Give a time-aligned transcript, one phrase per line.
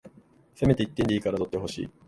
[0.55, 1.89] せめて一点でいいから取ってほしい